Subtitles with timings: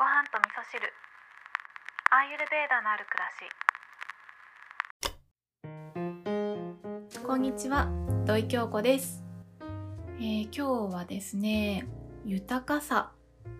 [0.00, 0.80] ご飯と味噌汁。
[2.10, 3.28] アーユルベーダのある暮ら
[7.12, 7.22] し。
[7.22, 7.90] こんにちは、
[8.24, 9.22] 土井京子です、
[10.18, 11.86] えー今日はですね、
[12.24, 13.12] 豊かさ、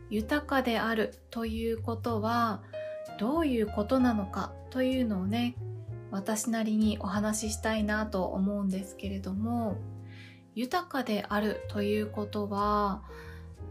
[0.09, 2.63] 豊かであるということは
[3.19, 5.57] どういうことなのかというのをね、
[6.11, 9.77] 私なりにお話ししたいなと思うんですけれども、
[10.55, 13.03] 豊かであるということは、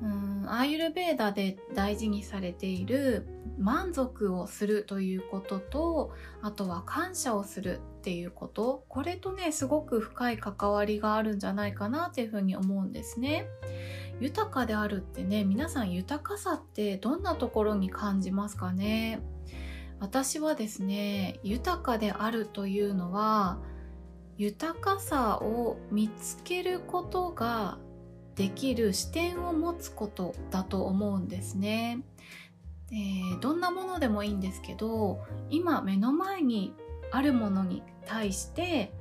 [0.01, 3.27] うん、アーユルベーダで大事にされている
[3.57, 8.85] 満足をするということと、あとは感謝をするっていうこと。
[8.87, 13.45] これとねすごく深い関わりがあるんじゃないかなっていうふうに思うんですね。
[14.21, 19.21] 豊かであるってね皆さん豊かさってどんなところに感じますかね？
[19.99, 23.59] 私はですね豊かであるというのは
[24.37, 27.77] 豊かさを見つけることが
[28.35, 32.01] できる視点を持つことだと思うんですね
[32.91, 36.73] えーどんなものでもいいんですけど今目の前に
[37.11, 38.93] あるものに対して、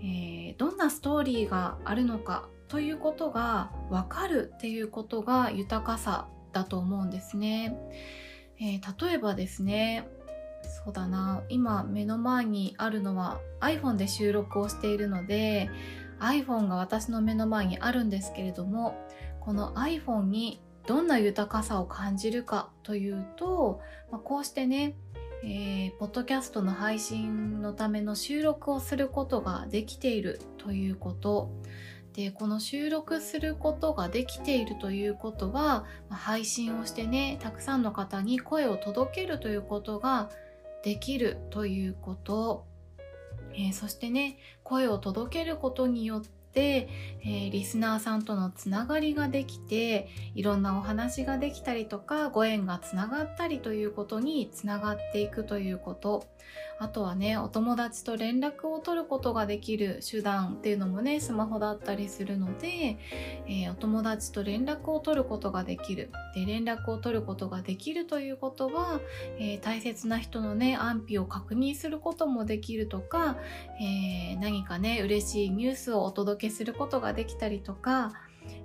[0.00, 7.76] えーどんなストーリーがあるのかということが分かるっていうことが豊かさだと思うんですね。
[8.60, 10.08] えー例えばですね
[10.84, 15.70] そうだな今目の前にあるのは iPhone で収録をしているので
[16.20, 18.96] iPhone が私の目の前にあるんですけれども
[19.40, 23.80] この iPhone にどんな豊かさを感じるかというと、
[24.10, 24.96] まあこうしてね、
[25.44, 31.50] えーポッドキャストの配信のための収録をすることができているということ。
[32.14, 40.28] でこの収録することができているということは配信をしてねたくさんの方に声を届けるということが
[40.82, 42.64] できるということ、
[43.54, 56.26] えーそしてね声を届けることによってえーリスナーさんとのつながりができていろんなお話ができたりとかご縁がつながったりということにつながっていくということ。
[56.80, 62.96] あとはねお友達と連絡を取ることができる手段っていうのもねスマホだったりするので、
[63.46, 66.10] えーお友達と連絡を取ることができる。
[66.34, 69.00] で連絡を取ることができるということは、
[69.38, 73.36] えー大切な人のね安否を確認することもできるとか、
[73.80, 78.12] えー何かね嬉しいニュースをお届けすることができたりとか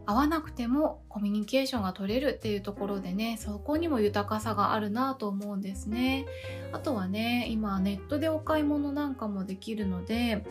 [0.05, 6.25] 会わなくてもコミュニケーションが取れるっていうところでねそこにも豊かさがあるなと思うんですね
[6.71, 10.45] あとはね今ネットでお買い物なんかもできるので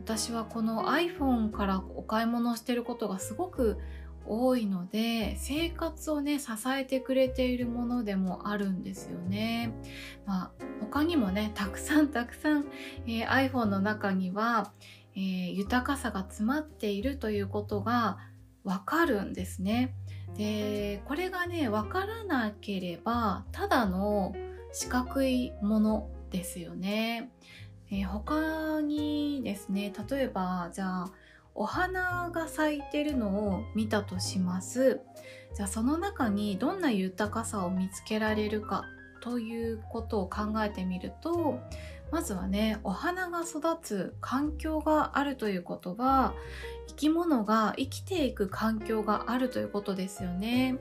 [0.00, 3.78] 私はこの iPhone からお買い物してることがすごく
[4.26, 9.72] 多いので生活をね支えてくれているものでもあるんですよね。
[10.26, 10.50] まあ
[10.80, 12.66] 他にもねたくさんたくさん、
[13.06, 14.72] えー iPhone の中には、
[15.14, 18.18] えー豊かさが詰まっているということが
[18.64, 19.94] わかるんですね。
[20.36, 24.34] でこれがねわからなければただの
[24.72, 27.30] 四角いものですよね。
[27.90, 31.12] えー他にですね例えばじゃあ
[31.54, 35.00] お花が咲いてるのを見たとします。
[35.54, 38.84] じゃあその中にどんな豊かさを見つけられるか
[39.20, 41.60] ということを考えてみると
[42.12, 46.34] まずはねお花が育つ環境があるということは
[46.88, 50.76] 生き物が生きていく環境があるということですよね、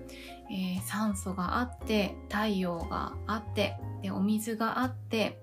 [0.52, 5.42] えー酸素があって太陽があってでお水があって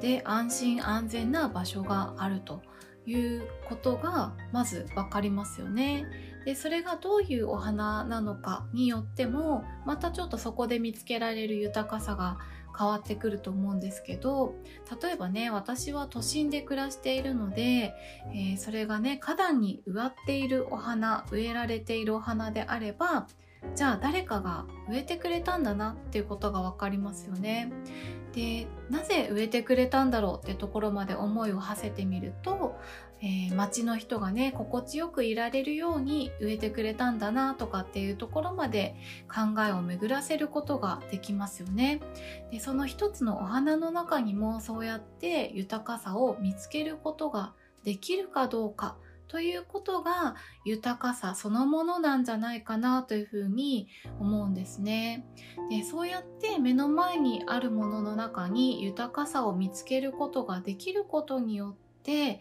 [0.00, 2.60] で安心安全な場所があると
[3.06, 6.04] いうことがまず分かりますよね。
[6.44, 12.38] でそれがどういうお花なのかによってもまたちょっとそこで見つけられる豊かさが
[12.76, 14.54] 変わってくると思うんですけど
[15.02, 17.94] 例えばね私は都心で暮らしているので、
[18.32, 23.26] えーそれがね花壇に植わっているお花植えられているお花であれば
[23.74, 27.72] じゃあ誰かが植えてくれたんだなっていうことが分かりますよね。
[28.32, 32.76] でなぜ植えてくれたんだろうってところまで思いを馳せてみると、
[33.20, 38.96] えー街の人がね心地よくいられるように植えてくれたんだなとかっていうところまで
[39.28, 42.00] 考えを巡らせることができますよね。
[42.50, 47.52] でその一つのお花の中にもそうやって豊かさを見つけることが
[47.84, 48.96] できるかどうか
[49.32, 53.88] ということが豊かさそのものなんじゃないかなというふうに
[54.20, 55.24] 思うんですね。
[55.70, 62.40] でそうやって目の前にあるものの中に豊かさを見つけることができることによって、え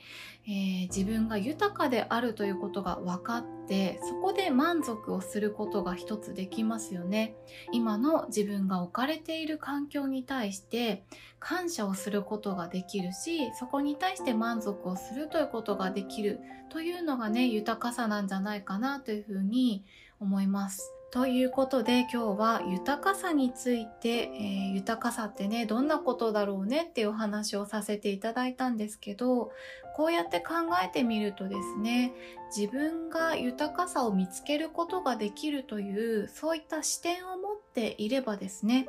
[0.49, 7.35] ー自分が豊かであるということが分かってそこで満足をすることが一つできますよね。
[7.71, 11.03] 今の自分が置かれている環境に対して
[11.39, 19.85] 感謝をすることができるしそこに対して満足をするということができるというのがね豊かさなんじゃないかなというふうに
[20.19, 21.00] 思います。
[21.11, 29.51] ということで今日は豊かさについて、えー、豊かさってねどんなことだろうねっていうお話をさせていただいたんですけど
[29.93, 30.53] こうやって考
[30.83, 32.13] えてみるとですね
[32.55, 38.87] 自分が豊かさを見つけることができるというそういった視点を持っていればですね、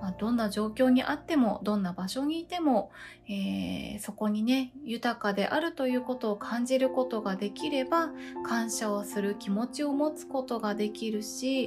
[0.00, 2.90] まあ、どんな状況にあってもどんな場所にいても、
[3.28, 8.10] えー、そこにね豊かであるということを感じることができれば
[8.46, 11.63] 感謝をする気持ちを持つことができるし、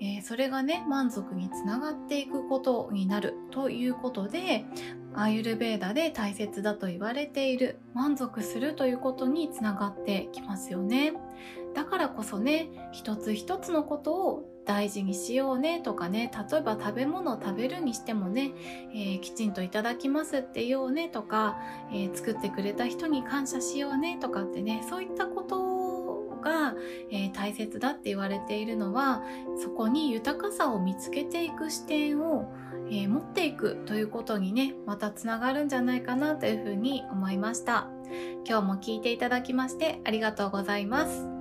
[0.00, 4.64] えー、それがね満足につながっていくことになるということで
[5.14, 11.14] アーユルベーダで大切だと言われている満足するということにつながってきますよね。
[11.74, 18.52] だからこそね一つ一つのことを大事にしようねとかね例えば食べ物を食べるにしてもね、
[18.92, 21.56] えー、きちんといただきますって言おうねとか、
[21.92, 25.65] えー、作ってくれた人に感謝しようねとかってねそういったことを
[26.46, 26.74] が、
[27.10, 29.22] えー、大切だって言われているのは
[29.62, 32.52] そこに豊かさを見つけていく視点を、
[32.88, 37.88] え持っていくということにねまたつながるんじゃないかなというふうに思いました。
[38.48, 41.35] 今日も聞いていただきましてありがとうございます。